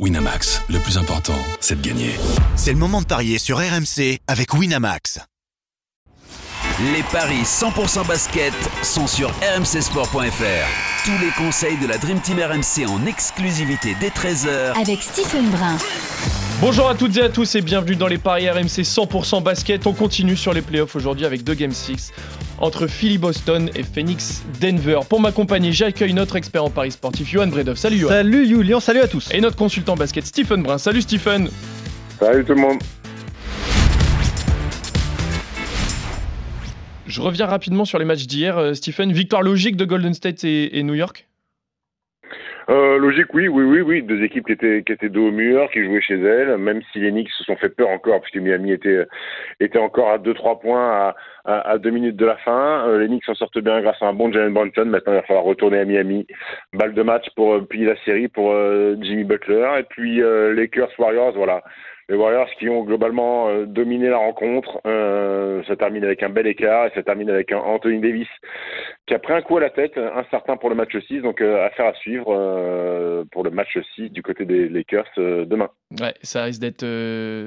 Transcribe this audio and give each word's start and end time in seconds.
Winamax, 0.00 0.60
le 0.70 0.80
plus 0.80 0.98
important, 0.98 1.38
c'est 1.60 1.80
de 1.80 1.86
gagner. 1.86 2.10
C'est 2.56 2.72
le 2.72 2.78
moment 2.78 3.00
de 3.00 3.06
parier 3.06 3.38
sur 3.38 3.58
RMC 3.58 4.18
avec 4.26 4.52
Winamax. 4.52 5.20
Les 6.92 7.04
paris 7.12 7.42
100% 7.44 8.04
basket 8.04 8.52
sont 8.82 9.06
sur 9.06 9.30
rmcsport.fr. 9.30 11.04
Tous 11.04 11.24
les 11.24 11.30
conseils 11.38 11.76
de 11.78 11.86
la 11.86 11.98
Dream 11.98 12.18
Team 12.20 12.40
RMC 12.40 12.88
en 12.88 13.06
exclusivité 13.06 13.94
dès 14.00 14.08
13h 14.08 14.76
avec 14.82 15.00
Stephen 15.00 15.48
Brun. 15.50 15.78
Bonjour 16.60 16.88
à 16.88 16.96
toutes 16.96 17.16
et 17.16 17.22
à 17.22 17.28
tous 17.28 17.54
et 17.54 17.60
bienvenue 17.60 17.94
dans 17.94 18.08
les 18.08 18.18
paris 18.18 18.50
RMC 18.50 18.82
100% 18.82 19.44
basket. 19.44 19.86
On 19.86 19.92
continue 19.92 20.36
sur 20.36 20.52
les 20.52 20.62
playoffs 20.62 20.96
aujourd'hui 20.96 21.24
avec 21.24 21.44
deux 21.44 21.54
Game 21.54 21.70
6 21.72 22.10
entre 22.60 22.86
Philly 22.86 23.18
Boston 23.18 23.70
et 23.74 23.82
Phoenix 23.82 24.44
Denver. 24.60 25.00
Pour 25.08 25.20
m'accompagner, 25.20 25.72
j'accueille 25.72 26.14
notre 26.14 26.36
expert 26.36 26.64
en 26.64 26.70
paris 26.70 26.92
sportif, 26.92 27.28
Johan 27.28 27.48
Bredov. 27.48 27.76
Salut 27.76 27.96
Johan. 27.96 28.10
Salut 28.10 28.46
Julian, 28.46 28.80
salut 28.80 29.00
à 29.00 29.08
tous. 29.08 29.32
Et 29.32 29.40
notre 29.40 29.56
consultant 29.56 29.94
basket, 29.94 30.24
Stephen 30.24 30.62
Brun. 30.62 30.78
Salut 30.78 31.02
Stephen. 31.02 31.48
Salut 32.18 32.44
tout 32.44 32.54
le 32.54 32.60
monde. 32.60 32.78
Je 37.06 37.20
reviens 37.20 37.46
rapidement 37.46 37.84
sur 37.84 37.98
les 37.98 38.04
matchs 38.04 38.26
d'hier, 38.26 38.58
euh, 38.58 38.74
Stephen. 38.74 39.12
Victoire 39.12 39.42
logique 39.42 39.76
de 39.76 39.84
Golden 39.84 40.14
State 40.14 40.42
et, 40.44 40.82
New 40.82 40.94
York? 40.94 41.28
Euh, 42.70 42.98
logique, 42.98 43.32
oui, 43.34 43.46
oui, 43.46 43.62
oui, 43.62 43.82
oui. 43.82 44.02
Deux 44.02 44.22
équipes 44.22 44.46
qui 44.46 44.52
étaient, 44.52 44.82
qui 44.84 44.92
étaient 44.92 45.10
dos 45.10 45.28
au 45.28 45.30
mur, 45.30 45.68
qui 45.70 45.84
jouaient 45.84 46.00
chez 46.00 46.18
elles, 46.18 46.56
même 46.56 46.80
si 46.92 46.98
les 46.98 47.10
Knicks 47.10 47.30
se 47.30 47.44
sont 47.44 47.56
fait 47.56 47.68
peur 47.68 47.88
encore, 47.88 48.22
puisque 48.22 48.42
Miami 48.42 48.72
était, 48.72 49.06
était 49.60 49.78
encore 49.78 50.10
à 50.10 50.18
2-3 50.18 50.60
points 50.60 50.90
à, 50.90 51.14
à, 51.44 51.78
deux 51.78 51.90
minutes 51.90 52.16
de 52.16 52.26
la 52.26 52.36
fin. 52.36 52.88
Euh, 52.88 52.98
les 52.98 53.06
Knicks 53.06 53.24
s'en 53.24 53.34
sortent 53.34 53.58
bien 53.58 53.80
grâce 53.82 54.00
à 54.00 54.06
un 54.06 54.12
bon 54.12 54.32
Jalen 54.32 54.52
Brunson. 54.52 54.84
Maintenant, 54.86 55.12
il 55.12 55.16
va 55.16 55.22
falloir 55.22 55.44
retourner 55.44 55.78
à 55.78 55.84
Miami. 55.84 56.26
Balle 56.72 56.94
de 56.94 57.02
match 57.02 57.26
pour 57.36 57.54
euh, 57.54 57.60
plier 57.60 57.86
la 57.86 57.96
série 58.04 58.28
pour 58.28 58.54
Jimmy 59.00 59.24
Butler. 59.24 59.68
Et 59.78 59.82
puis, 59.84 60.20
Lakers 60.20 60.90
Warriors, 60.98 61.32
voilà. 61.32 61.62
Les 62.10 62.16
Warriors 62.16 62.50
qui 62.58 62.68
ont 62.68 62.84
globalement 62.84 63.48
euh, 63.48 63.64
dominé 63.64 64.10
la 64.10 64.18
rencontre, 64.18 64.78
euh, 64.86 65.62
ça 65.66 65.74
termine 65.74 66.04
avec 66.04 66.22
un 66.22 66.28
bel 66.28 66.46
écart 66.46 66.86
et 66.86 66.90
ça 66.94 67.02
termine 67.02 67.30
avec 67.30 67.50
un 67.50 67.58
Anthony 67.58 67.98
Davis 67.98 68.28
qui 69.06 69.14
a 69.14 69.18
pris 69.18 69.32
un 69.32 69.40
coup 69.40 69.56
à 69.56 69.60
la 69.60 69.70
tête, 69.70 69.96
incertain 69.96 70.58
pour 70.58 70.68
le 70.68 70.74
match 70.74 70.94
6, 70.94 71.22
donc 71.22 71.40
euh, 71.40 71.64
affaire 71.64 71.86
à 71.86 71.94
suivre 71.94 72.26
euh, 72.28 73.24
pour 73.32 73.42
le 73.42 73.50
match 73.50 73.78
6 73.96 74.10
du 74.10 74.22
côté 74.22 74.44
des 74.44 74.68
Lakers 74.68 75.08
demain. 75.16 75.70
Ouais, 75.98 76.14
ça 76.22 76.44
risque 76.44 76.60
d'être 76.60 76.84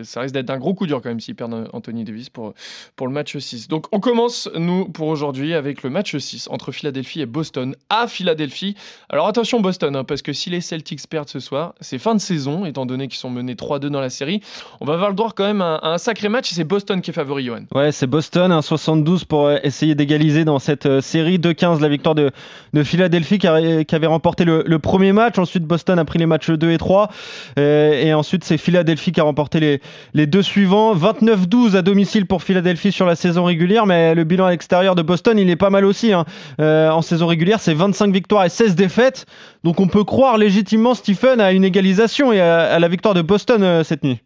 ça 0.03 0.22
un 0.22 0.58
gros 0.58 0.73
coup 0.73 0.88
dur 0.88 1.02
quand 1.02 1.09
même 1.09 1.20
s'ils 1.20 1.36
perdent 1.36 1.70
Anthony 1.73 2.03
Davis 2.03 2.30
pour, 2.30 2.53
pour 2.95 3.08
le 3.08 3.14
match 3.14 3.38
6. 3.38 3.68
Donc 3.68 3.87
on 3.92 4.00
commence 4.00 4.50
nous 4.56 4.86
pour 4.86 5.08
aujourd'hui 5.08 5.54
avec 5.54 5.84
le 5.84 5.90
match 5.90 6.16
6 6.16 6.48
entre 6.52 6.72
Philadelphie 6.72 7.22
et 7.22 7.26
Boston 7.26 7.76
à 7.90 8.08
Philadelphie. 8.08 8.76
Alors 9.10 9.28
attention 9.28 9.60
Boston 9.60 9.96
hein, 9.96 10.04
parce 10.04 10.22
que 10.22 10.34
si 10.34 10.50
les 10.50 10.62
Celtics 10.62 11.08
perdent 11.10 11.30
ce 11.30 11.40
soir, 11.40 11.74
c'est 11.82 11.98
fin 11.98 12.16
de 12.16 12.20
saison 12.20 12.66
étant 12.66 12.86
donné 12.86 13.08
qu'ils 13.08 13.20
sont 13.20 13.30
menés 13.30 13.56
3-2 13.56 13.88
dans 13.88 14.02
la 14.02 14.10
série. 14.10 14.42
On 14.82 14.86
va 14.86 14.94
avoir 14.94 15.10
le 15.10 15.16
droit 15.16 15.32
quand 15.36 15.46
même 15.46 15.62
à, 15.62 15.80
un 15.84 15.98
sacré 15.98 16.30
match 16.30 16.52
et 16.52 16.56
c'est 16.56 16.64
Boston 16.64 17.02
qui 17.02 17.12
est 17.12 17.14
favori 17.14 17.46
Johan. 17.46 17.64
Ouais, 17.74 17.92
c'est 17.92 18.08
Boston, 18.08 18.52
un 18.52 18.62
72 18.62 19.26
pour 19.26 19.52
essayer 19.52 19.96
d'égaliser 19.96 20.46
dans 20.46 20.60
cette 20.60 21.02
série 21.02 21.38
2-15 21.38 21.82
la 21.82 21.90
victoire 21.90 22.16
de, 22.16 22.32
de 22.74 22.84
Philadelphie 22.84 23.40
qui, 23.40 23.48
avait 23.48 24.08
remporté 24.08 24.46
le, 24.46 24.80
premier 24.80 25.12
match. 25.12 25.38
Ensuite, 25.38 25.64
Boston 25.64 26.00
a 26.00 26.06
pris 26.06 26.20
les 26.20 26.26
matchs 26.26 26.52
2 26.52 26.72
et 26.72 26.78
3. 26.78 27.10
Euh, 27.58 27.92
et 27.94 28.14
ensuite, 28.14 28.44
c'est 28.44 28.58
Philadelphie 28.58 29.12
qui 29.12 29.20
a 29.20 29.24
remporté 29.24 29.60
les, 29.60 29.82
les 30.14 30.28
deux 30.28 30.42
suivants. 30.42 30.96
29-12 30.96 31.76
à 31.76 31.82
domicile 31.82 32.26
pour 32.26 32.44
Philadelphie 32.44 32.92
sur 32.92 33.06
la 33.06 33.16
saison 33.16 33.44
régulière. 33.44 33.77
Mais 33.86 34.16
le 34.16 34.23
bilan 34.23 34.45
à 34.45 34.52
l'extérieur 34.52 34.95
de 34.95 35.02
Boston, 35.02 35.38
il 35.38 35.50
est 35.50 35.56
pas 35.56 35.70
mal 35.70 35.86
aussi. 35.86 36.14
Hein. 36.14 36.25
Euh, 36.59 36.89
en 36.89 37.02
saison 37.02 37.28
régulière, 37.28 37.59
c'est 37.59 37.73
25 37.73 38.14
victoires 38.14 38.45
et 38.45 38.50
16 38.50 38.75
défaites. 38.75 39.25
Donc 39.64 39.80
on 39.80 39.88
peut 39.88 40.03
croire 40.03 40.38
légitimement, 40.38 40.94
Stephen, 40.94 41.42
à 41.42 41.52
une 41.52 41.64
égalisation 41.64 42.31
et 42.31 42.42
à, 42.42 42.80
la 42.80 42.88
victoire 42.88 43.14
de 43.14 43.22
Boston 43.22 43.64
euh, 43.64 43.84
cette 43.84 44.03
nuit. 44.03 44.22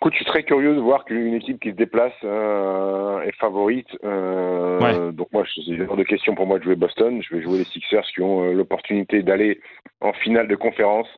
Écoute, 0.00 0.12
je 0.12 0.18
suis 0.18 0.26
très 0.26 0.44
curieux 0.44 0.76
de 0.76 0.80
voir 0.80 1.04
qu'une 1.04 1.34
équipe 1.34 1.58
qui 1.58 1.70
se 1.70 1.74
déplace 1.74 2.12
euh, 2.22 3.20
est 3.22 3.34
favorite. 3.34 3.88
Euh, 4.04 5.10
Donc 5.10 5.26
moi, 5.32 5.42
c'est 5.52 5.60
une 5.66 5.86
de 5.86 6.02
questions 6.04 6.36
pour 6.36 6.46
moi 6.46 6.60
de 6.60 6.62
jouer 6.62 6.76
Boston. 6.76 7.20
Je 7.20 7.34
vais 7.34 7.42
jouer 7.42 7.58
les 7.58 7.64
Sixers 7.64 8.04
qui 8.14 8.20
ont 8.20 8.44
euh, 8.44 8.52
l'opportunité 8.52 9.24
d'aller 9.24 9.60
en 10.00 10.12
finale 10.12 10.46
de 10.46 10.54
conférence 10.54 11.08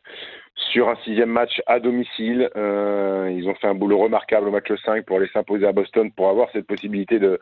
sur 0.70 0.88
un 0.88 0.96
sixième 1.04 1.30
match 1.30 1.60
à 1.66 1.80
domicile. 1.80 2.50
Euh, 2.56 3.32
ils 3.34 3.48
ont 3.48 3.54
fait 3.54 3.66
un 3.66 3.74
boulot 3.74 3.98
remarquable 3.98 4.48
au 4.48 4.50
match 4.50 4.72
5 4.84 5.04
pour 5.04 5.18
aller 5.18 5.28
s'imposer 5.32 5.66
à 5.66 5.72
Boston 5.72 6.10
pour 6.12 6.28
avoir 6.28 6.48
cette 6.52 6.66
possibilité 6.66 7.18
de, 7.18 7.38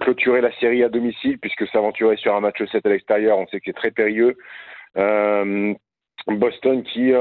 clôturer 0.00 0.40
la 0.40 0.52
série 0.58 0.82
à 0.82 0.88
domicile 0.88 1.38
puisque 1.38 1.66
s'aventurer 1.68 2.16
sur 2.16 2.34
un 2.34 2.40
match 2.40 2.62
7 2.62 2.84
à 2.84 2.88
l'extérieur, 2.88 3.38
on 3.38 3.46
sait 3.46 3.58
que 3.58 3.66
c'est 3.66 3.76
très 3.76 3.90
périlleux. 3.90 4.36
Boston 6.26 6.82
qui 6.82 7.12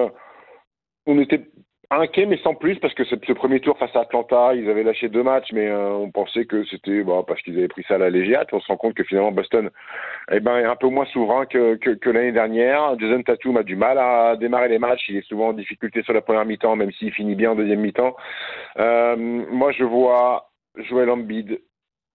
on 1.05 1.19
était 1.19 1.41
Inquiet, 1.89 2.25
mais 2.25 2.37
sans 2.43 2.53
plus, 2.53 2.75
parce 2.79 2.93
que 2.93 3.05
ce, 3.05 3.15
premier 3.31 3.61
tour 3.61 3.77
face 3.77 3.95
à 3.95 4.01
Atlanta, 4.01 4.53
ils 4.53 4.69
avaient 4.69 4.83
lâché 4.83 5.07
deux 5.07 5.23
matchs, 5.23 5.53
mais 5.53 5.67
euh, 5.67 5.91
on 5.91 6.11
pensait 6.11 6.43
que 6.43 6.65
c'était 6.65 7.01
bah, 7.01 7.23
parce 7.25 7.41
qu'ils 7.41 7.57
avaient 7.57 7.69
pris 7.69 7.85
ça 7.87 7.95
à 7.95 7.97
la 7.97 8.09
légère. 8.09 8.43
On 8.51 8.59
se 8.59 8.67
rend 8.67 8.75
compte 8.75 8.93
que 8.93 9.05
finalement 9.05 9.31
Boston 9.31 9.69
eh 10.29 10.41
ben, 10.41 10.57
est 10.57 10.65
un 10.65 10.75
peu 10.75 10.89
moins 10.89 11.05
souverain 11.05 11.45
que, 11.45 12.09
l'année 12.09 12.33
dernière. 12.33 12.99
Jason 12.99 13.23
Tatum 13.23 13.55
a 13.55 13.63
du 13.63 13.77
mal 13.77 13.97
à 13.99 14.35
démarrer 14.35 14.67
les 14.67 14.79
matchs. 14.79 15.07
Il 15.07 15.15
est 15.15 15.27
souvent 15.27 15.49
en 15.49 15.53
difficulté 15.53 16.03
sur 16.03 16.11
la 16.11 16.19
première 16.19 16.43
mi-temps, 16.43 16.75
même 16.75 16.91
s'il 16.91 17.13
finit 17.13 17.35
bien 17.35 17.51
en 17.51 17.55
deuxième 17.55 17.79
mi-temps. 17.79 18.17
Euh, 18.79 19.15
moi, 19.15 19.71
je 19.71 19.85
vois 19.85 20.49
Joel 20.89 21.09
Embiid 21.09 21.61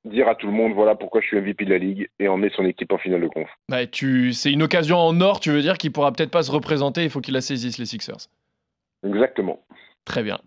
dire 0.05 0.28
à 0.28 0.34
tout 0.34 0.49
le 0.49 0.53
monde 0.53 0.72
voilà 0.75 0.97
pourquoi 0.97 1.21
je 1.21 1.28
suis 1.28 1.41
MVP 1.41 1.65
de 1.65 1.71
la 1.71 1.78
ligue 1.78 2.09
et 2.19 2.28
emmener 2.28 2.50
son 2.55 2.66
équipe 2.66 2.93
en 2.93 2.99
finale 2.99 3.22
de 3.22 3.28
conf. 3.28 3.49
Bah. 3.71 3.78
C'est 3.91 4.53
une 4.53 4.62
occasion 4.62 4.99
en 4.99 5.19
or, 5.22 5.41
tu 5.41 5.50
veux 5.50 5.62
dire, 5.62 5.78
qu'il 5.78 5.93
pourra 5.93 6.12
peut-être 6.12 6.31
pas 6.31 6.43
se 6.43 6.50
représenter, 6.50 7.05
il 7.05 7.11
faut 7.11 7.21
qu'il 7.21 7.32
la 7.32 7.41
saisisse 7.41 7.78
les 7.78 7.87
Sixers. 7.87 8.28
Exactement. 9.04 9.60
Très 10.04 10.22
bien. 10.22 10.38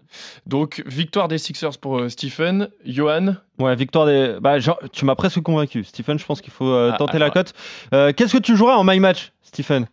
Donc, 0.45 0.83
victoire 0.85 1.27
des 1.29 1.37
Sixers 1.37 1.77
pour 1.79 1.99
euh, 1.99 2.09
Stephen. 2.09 2.69
Johan? 2.83 3.35
Ouais, 3.57 3.75
victoire 3.75 4.05
des. 4.05 4.37
Bah, 4.41 4.57
tu 4.91 5.05
m'as 5.05 5.15
presque 5.15 5.41
convaincu. 5.41 5.83
Stephen, 5.85 6.19
je 6.19 6.25
pense 6.25 6.41
qu'il 6.41 6.51
faut 6.51 6.69
euh, 6.69 6.91
ah, 6.93 6.97
tenter 6.97 7.19
la 7.19 7.29
cote. 7.29 7.53
Euh, 7.93 8.11
qu'est-ce 8.11 8.35
que 8.35 8.41
tu 8.41 8.57
jouerais 8.57 8.73
en 8.73 8.83
my 8.83 8.99
match, 8.99 9.31
Stephen? 9.41 9.87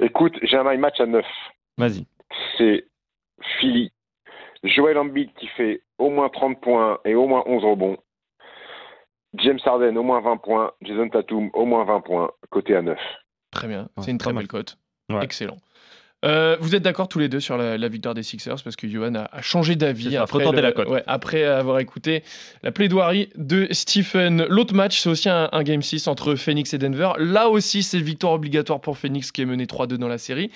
Écoute, 0.00 0.34
j'ai 0.42 0.56
un 0.56 0.64
my 0.64 0.76
match 0.76 1.00
à 1.00 1.06
9. 1.06 1.24
Vas-y. 1.78 2.06
C'est 2.58 2.84
Philly. 3.58 3.90
Joel 4.64 4.98
Embiid 4.98 5.30
qui 5.38 5.46
fait 5.48 5.82
au 5.98 6.10
moins 6.10 6.28
30 6.28 6.60
points 6.60 6.98
et 7.04 7.14
au 7.14 7.26
moins 7.26 7.44
11 7.46 7.64
rebonds. 7.64 7.96
James 9.34 9.58
Harden 9.64 9.96
au 9.96 10.02
moins 10.02 10.20
20 10.20 10.36
points. 10.38 10.72
Jason 10.82 11.08
Tatum 11.08 11.50
au 11.54 11.64
moins 11.64 11.84
20 11.84 12.00
points. 12.02 12.30
Côté 12.50 12.76
à 12.76 12.82
9. 12.82 12.98
Très 13.50 13.68
bien. 13.68 13.88
C'est 13.98 14.10
une 14.10 14.18
très 14.18 14.32
belle 14.32 14.48
cote. 14.48 14.78
Excellent. 15.22 15.56
Euh, 16.24 16.56
vous 16.60 16.74
êtes 16.74 16.82
d'accord 16.82 17.06
tous 17.06 17.20
les 17.20 17.28
deux 17.28 17.38
sur 17.38 17.56
la, 17.56 17.88
victoire 17.88 18.12
des 18.12 18.24
Sixers 18.24 18.56
parce 18.64 18.74
que 18.74 18.88
Johan 18.88 19.14
a, 19.14 19.40
changé 19.40 19.76
d'avis 19.76 20.16
après, 20.16 20.44
après, 21.06 21.44
avoir 21.44 21.78
écouté 21.78 22.24
la 22.64 22.72
plaidoirie 22.72 23.28
de 23.36 23.68
Stephen. 23.70 24.44
L'autre 24.48 24.74
match, 24.74 24.98
c'est 24.98 25.08
aussi 25.08 25.28
un, 25.28 25.48
Game 25.62 25.82
6 25.82 26.08
entre 26.08 26.34
Phoenix 26.34 26.74
et 26.74 26.78
Denver. 26.78 27.10
Là 27.18 27.48
aussi, 27.48 27.84
c'est 27.84 28.00
victoire 28.00 28.32
obligatoire 28.32 28.80
pour 28.80 28.98
Phoenix 28.98 29.30
qui 29.30 29.42
est 29.42 29.46
mené 29.46 29.66
3-2 29.66 29.94
dans 29.94 30.08
la 30.08 30.18
série. 30.18 30.50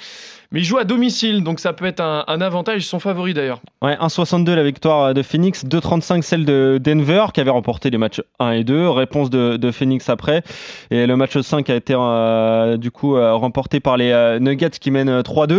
Mais 0.50 0.60
ils 0.60 0.64
jouent 0.64 0.78
à 0.78 0.84
domicile, 0.84 1.44
donc 1.44 1.60
ça 1.60 1.72
peut 1.72 1.86
être 1.86 2.00
un, 2.00 2.40
avantage. 2.40 2.82
Ils 2.82 2.86
sont 2.86 2.98
favoris 2.98 3.34
d'ailleurs. 3.34 3.60
Ouais, 3.82 3.94
1,62 3.94 4.54
la 4.54 4.64
victoire 4.64 5.14
de 5.14 5.22
Phoenix, 5.22 5.64
2,35 5.64 6.22
celle 6.22 6.44
de 6.44 6.78
Denver 6.82 7.26
qui 7.32 7.40
avait 7.40 7.50
remporté 7.50 7.88
les 7.90 7.98
matchs 7.98 8.20
1 8.40 8.50
et 8.50 8.64
2. 8.64 8.88
Réponse 8.88 9.30
de, 9.30 9.70
Phoenix 9.70 10.08
après. 10.08 10.42
Et 10.90 11.06
le 11.06 11.16
match 11.16 11.38
5 11.38 11.70
a 11.70 11.74
été 11.74 11.94
euh, 11.96 12.76
du 12.76 12.90
coup 12.90 13.16
euh, 13.16 13.32
remporté 13.34 13.80
par 13.80 13.96
les 13.96 14.38
Nuggets 14.40 14.70
qui 14.70 14.90
mènent 14.90 15.20
3-2. 15.20 15.51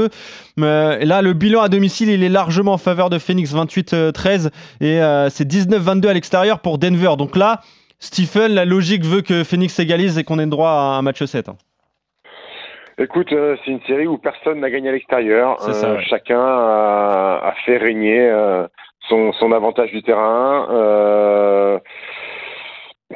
Mais 0.57 1.05
là, 1.05 1.21
le 1.21 1.33
bilan 1.33 1.61
à 1.61 1.69
domicile, 1.69 2.09
il 2.09 2.23
est 2.23 2.29
largement 2.29 2.73
en 2.73 2.77
faveur 2.77 3.09
de 3.09 3.17
Phoenix, 3.19 3.53
28-13, 3.53 4.49
et 4.81 5.01
euh, 5.01 5.29
c'est 5.29 5.47
19-22 5.47 6.07
à 6.07 6.13
l'extérieur 6.13 6.59
pour 6.59 6.77
Denver. 6.77 7.13
Donc 7.17 7.35
là, 7.35 7.61
Stephen, 7.99 8.53
la 8.53 8.65
logique 8.65 9.03
veut 9.03 9.21
que 9.21 9.43
Phoenix 9.43 9.79
égalise 9.79 10.17
et 10.17 10.23
qu'on 10.23 10.39
ait 10.39 10.45
le 10.45 10.49
droit 10.49 10.69
à 10.69 10.97
un 10.97 11.01
match 11.01 11.23
7. 11.23 11.49
Hein. 11.49 11.55
Écoute, 12.99 13.31
euh, 13.31 13.55
c'est 13.63 13.71
une 13.71 13.81
série 13.87 14.05
où 14.05 14.17
personne 14.17 14.59
n'a 14.59 14.69
gagné 14.69 14.89
à 14.89 14.91
l'extérieur. 14.91 15.57
Euh, 15.67 15.99
chacun 16.07 16.39
a, 16.39 17.53
fait 17.65 17.77
régner 17.77 18.31
son, 19.09 19.33
son, 19.33 19.51
avantage 19.51 19.91
du 19.91 20.03
terrain. 20.03 21.79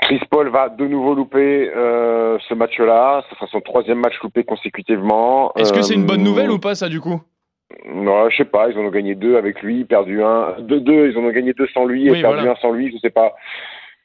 Chris 0.02 0.22
Paul 0.30 0.50
va 0.50 0.69
de 0.69 0.86
nouveau 0.86 1.13
louper 1.16 1.72
euh, 1.75 2.37
match-là. 2.57 3.24
Ce 3.30 3.36
sera 3.36 3.48
son 3.48 3.62
troisième 3.62 4.00
match 4.00 4.15
loupé 4.21 4.44
consécutivement. 4.44 5.54
Est-ce 5.56 5.74
que 5.74 5.81
c'est 5.81 5.94
une 5.94 6.06
bonne 6.06 6.21
euh, 6.21 6.25
nouvelle 6.25 6.51
ou 6.51 6.59
pas 6.59 6.75
ça 6.75 6.89
du 6.89 7.00
coup? 7.00 7.21
Non, 7.94 8.30
je 8.30 8.38
sais 8.38 8.45
pas, 8.45 8.69
ils 8.69 8.77
en 8.77 8.81
ont 8.86 8.92
gagné 8.92 9.15
deux 9.15 9.36
avec 9.36 9.62
lui, 9.62 9.83
perdu 9.83 10.24
un, 10.24 10.56
deux, 10.59 10.80
deux, 10.80 11.12
ils 11.12 11.18
en 11.18 11.24
ont 11.24 11.31
gagné 11.31 11.54
deux 11.54 11.68
sans 11.74 11.86
lui 11.86 12.07
et 12.07 12.21
perdu 12.21 12.48
un 12.48 12.56
sans 12.56 12.71
lui, 12.71 12.92
je 12.92 12.98
sais 13.00 13.09
pas. 13.09 13.33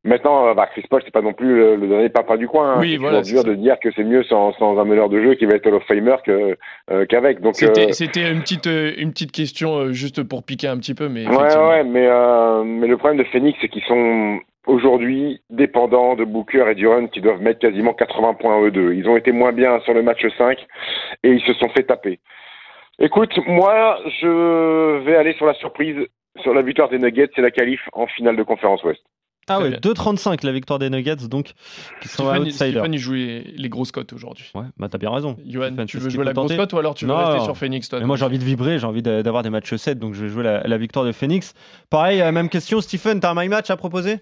Maintenant, 0.04 0.48
euh, 0.48 0.54
bah, 0.54 0.66
Chris 0.72 0.82
Paul, 0.90 1.00
c'est 1.04 1.12
pas 1.12 1.22
non 1.22 1.32
plus 1.32 1.76
le, 1.76 1.86
dernier 1.86 2.08
papa 2.08 2.36
du 2.36 2.48
coin. 2.48 2.72
Hein. 2.72 2.80
Oui, 2.80 2.98
c'est 3.00 3.32
dur 3.32 3.44
de 3.44 3.54
dire 3.54 3.78
que 3.78 3.88
c'est 3.94 4.02
mieux 4.02 4.24
sans, 4.24 4.52
sans, 4.54 4.76
un 4.80 4.84
meneur 4.84 5.08
de 5.08 5.22
jeu 5.22 5.34
qui 5.34 5.46
va 5.46 5.54
être 5.54 5.66
Hall 5.66 5.74
of 5.74 5.84
Famer 5.84 6.16
que, 6.26 6.56
qu'avec. 7.04 7.40
Donc 7.40 7.54
c'était, 7.54 7.84
une 8.28 8.40
petite 8.40 8.66
une 8.66 9.12
petite 9.12 9.30
question 9.30 9.92
juste 9.92 10.24
pour 10.24 10.42
piquer 10.42 10.66
un 10.66 10.78
petit 10.78 10.94
peu, 10.94 11.08
mais 11.08 11.28
ouais, 11.28 11.56
ouais, 11.56 11.84
mais 11.84 12.08
mais 12.64 12.86
le 12.86 12.96
problème 12.96 13.18
de 13.18 13.28
Phoenix, 13.28 13.58
c'est 13.60 13.68
qu'ils 13.68 13.84
sont 13.84 14.40
aujourd'hui 14.66 15.40
dépendants 15.50 16.14
de 16.14 16.24
Booker 16.24 16.64
et 16.68 16.74
Durant 16.74 17.06
qui 17.06 17.20
doivent 17.20 17.40
mettre 17.40 17.60
quasiment 17.60 17.94
80 17.94 18.34
points 18.34 18.62
eux 18.62 18.70
deux. 18.70 18.94
Ils 18.94 19.08
ont 19.08 19.16
été 19.16 19.32
moins 19.32 19.52
bien 19.52 19.80
sur 19.80 19.94
le 19.94 20.02
match 20.02 20.24
5 20.38 20.58
et 21.22 21.30
ils 21.30 21.42
se 21.42 21.52
sont 21.54 21.68
fait 21.70 21.84
taper. 21.84 22.20
Écoute, 22.98 23.36
moi, 23.46 23.98
je 24.20 24.98
vais 24.98 25.16
aller 25.16 25.32
sur 25.34 25.46
la 25.46 25.54
surprise, 25.54 25.96
sur 26.40 26.54
la 26.54 26.62
victoire 26.62 26.88
des 26.88 26.98
Nuggets, 26.98 27.30
c'est 27.34 27.42
la 27.42 27.50
qualif 27.50 27.80
en 27.92 28.06
finale 28.06 28.36
de 28.36 28.42
conférence 28.42 28.82
Ouest. 28.84 29.02
Ah 29.48 29.60
ouais, 29.60 29.70
2,35 29.70 30.46
la 30.46 30.52
victoire 30.52 30.78
des 30.78 30.88
Nuggets, 30.88 31.28
donc 31.28 31.52
qui 32.00 32.08
sont 32.08 32.24
Stephen, 32.30 32.50
Stephen, 32.50 32.94
il 32.94 32.98
joue 32.98 33.14
les, 33.14 33.68
grosses 33.68 33.90
cotes 33.90 34.12
aujourd'hui. 34.12 34.50
Ouais, 34.54 34.66
bah 34.76 34.88
t'as 34.88 34.98
bien 34.98 35.10
raison. 35.10 35.36
Johan, 35.44 35.74
tu 35.86 35.98
veux 35.98 36.10
jouer 36.10 36.24
la 36.24 36.32
grosse 36.32 36.54
cote 36.54 36.72
ou 36.72 36.78
alors 36.78 36.94
tu 36.94 37.06
veux 37.06 37.12
rester 37.12 37.44
sur 37.44 37.56
Phoenix 37.56 37.88
toi, 37.88 37.98
Mais 38.00 38.06
moi 38.06 38.16
j'ai 38.16 38.24
envie 38.24 38.38
de 38.38 38.44
vibrer, 38.44 38.78
j'ai 38.78 38.86
envie 38.86 39.02
d'avoir 39.02 39.42
des 39.42 39.50
matchs 39.50 39.74
7, 39.74 39.98
donc 39.98 40.14
je 40.14 40.24
vais 40.24 40.28
jouer 40.28 40.44
la, 40.44 40.78
victoire 40.78 41.04
de 41.04 41.12
Phoenix. 41.12 41.54
Pareil, 41.90 42.20
euh, 42.20 42.32
même 42.32 42.48
question, 42.48 42.80
Stephen, 42.80 43.20
t'as 43.20 43.30
un 43.30 43.34
my 43.34 43.48
match 43.48 43.70
à 43.70 43.76
proposer? 43.76 44.20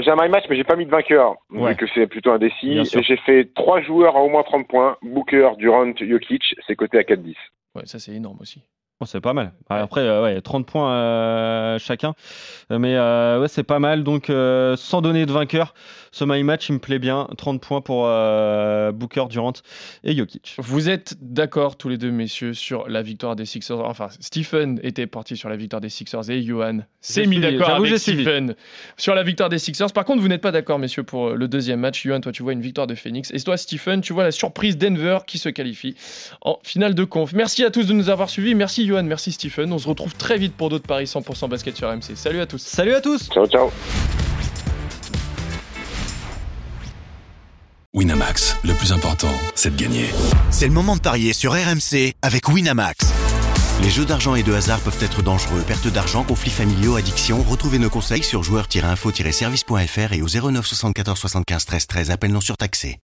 J'ai 0.00 0.10
un 0.10 0.16
my 0.16 0.28
match, 0.28 0.44
mais 0.48 0.56
j'ai 0.56 0.64
pas 0.64 0.76
mis 0.76 0.86
de 0.86 0.90
vainqueur, 0.90 1.34
vu 1.50 1.76
que 1.76 1.86
c'est 1.94 2.06
plutôt 2.06 2.32
indécis. 2.32 2.82
J'ai 2.84 3.16
fait 3.18 3.52
3 3.54 3.82
joueurs 3.82 4.16
à 4.16 4.20
au 4.20 4.28
moins 4.28 4.42
30 4.42 4.66
points 4.66 4.96
Booker, 5.02 5.50
Durant, 5.58 5.92
Jokic, 5.96 6.42
c'est 6.66 6.76
coté 6.76 6.98
à 6.98 7.02
4-10. 7.02 7.34
Ouais, 7.74 7.82
ça 7.84 7.98
c'est 7.98 8.12
énorme 8.12 8.38
aussi. 8.40 8.62
Oh, 9.02 9.04
c'est 9.04 9.20
pas 9.20 9.32
mal. 9.32 9.52
Après, 9.68 10.02
euh, 10.02 10.22
ouais, 10.22 10.40
30 10.40 10.64
points 10.64 10.92
euh, 10.92 11.78
chacun. 11.80 12.14
Mais 12.70 12.94
euh, 12.94 13.40
ouais, 13.40 13.48
c'est 13.48 13.64
pas 13.64 13.80
mal. 13.80 14.04
Donc, 14.04 14.26
sans 14.76 15.00
donner 15.02 15.26
de 15.26 15.32
vainqueur, 15.32 15.74
ce 16.12 16.24
My 16.24 16.44
Match, 16.44 16.68
il 16.68 16.74
me 16.74 16.78
plaît 16.78 17.00
bien. 17.00 17.26
30 17.36 17.60
points 17.60 17.80
pour 17.80 18.04
Booker, 18.92 19.24
Durant 19.28 19.54
et 20.04 20.14
Jokic. 20.14 20.54
Vous 20.58 20.88
êtes 20.88 21.16
d'accord, 21.20 21.76
tous 21.76 21.88
les 21.88 21.98
deux, 21.98 22.12
messieurs, 22.12 22.54
sur 22.54 22.88
la 22.88 23.02
victoire 23.02 23.34
des 23.34 23.44
Sixers? 23.44 23.80
Enfin, 23.80 24.06
Stephen 24.20 24.78
était 24.84 25.08
parti 25.08 25.36
sur 25.36 25.48
la 25.48 25.56
victoire 25.56 25.80
des 25.80 25.88
Sixers 25.88 26.30
et 26.30 26.40
Johan 26.40 26.80
s'est 27.00 27.26
mis 27.26 27.40
d'accord 27.40 27.70
avec 27.70 27.98
Stephen 27.98 28.54
sur 28.96 29.16
la 29.16 29.24
victoire 29.24 29.48
des 29.48 29.58
Sixers. 29.58 29.92
Par 29.92 30.04
contre, 30.04 30.22
vous 30.22 30.28
n'êtes 30.28 30.42
pas 30.42 30.52
d'accord, 30.52 30.78
messieurs, 30.78 31.02
pour 31.02 31.30
le 31.30 31.48
deuxième 31.48 31.80
match. 31.80 32.04
Johan, 32.04 32.20
toi, 32.20 32.30
tu 32.30 32.44
vois 32.44 32.52
une 32.52 32.62
victoire 32.62 32.86
de 32.86 32.94
Phoenix. 32.94 33.32
Et 33.34 33.40
toi, 33.40 33.56
Stephen, 33.56 34.00
tu 34.00 34.12
vois 34.12 34.22
la 34.22 34.30
surprise 34.30 34.78
Denver 34.78 35.18
qui 35.26 35.38
se 35.38 35.48
qualifie 35.48 35.96
en 36.42 36.60
finale 36.62 36.94
de 36.94 37.02
conf. 37.02 37.32
Merci 37.32 37.64
à 37.64 37.72
tous 37.72 37.88
de 37.88 37.92
nous 37.92 38.10
avoir 38.12 38.30
suivis. 38.30 38.54
Merci, 38.54 38.84
merci 39.00 39.32
Stephen. 39.32 39.72
On 39.72 39.78
se 39.78 39.88
retrouve 39.88 40.14
très 40.14 40.36
vite 40.36 40.54
pour 40.54 40.68
d'autres 40.68 40.86
paris 40.86 41.04
100% 41.04 41.48
basket 41.48 41.76
sur 41.76 41.88
MC. 41.88 42.14
Salut 42.14 42.40
à 42.40 42.46
tous. 42.46 42.60
Salut 42.60 42.94
à 42.94 43.00
tous. 43.00 43.28
Ciao, 43.30 43.46
ciao. 43.46 43.70
Winamax, 47.94 48.56
le 48.64 48.72
plus 48.72 48.92
important, 48.92 49.32
c'est 49.54 49.76
de 49.76 49.80
gagner. 49.80 50.06
C'est 50.50 50.66
le 50.66 50.72
moment 50.72 50.96
de 50.96 51.00
parier 51.00 51.32
sur 51.32 51.52
RMC 51.52 52.14
avec 52.22 52.48
Winamax. 52.48 53.12
Les 53.82 53.90
jeux 53.90 54.04
d'argent 54.04 54.34
et 54.34 54.42
de 54.42 54.52
hasard 54.52 54.80
peuvent 54.80 55.02
être 55.02 55.22
dangereux. 55.22 55.62
Perte 55.66 55.88
d'argent, 55.88 56.24
conflits 56.24 56.50
familiaux, 56.50 56.96
addiction. 56.96 57.42
Retrouvez 57.42 57.78
nos 57.78 57.90
conseils 57.90 58.22
sur 58.22 58.42
joueurs-info-service.fr 58.42 60.12
et 60.12 60.22
au 60.22 60.26
09 60.26 60.66
74 60.66 61.18
75 61.18 61.64
13 61.64 61.86
13. 61.86 62.10
Appel 62.10 62.32
non 62.32 62.40
surtaxé. 62.40 62.98